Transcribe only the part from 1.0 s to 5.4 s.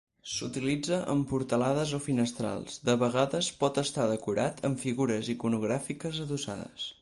en portalades o finestrals; de vegades pot estar decorat amb figures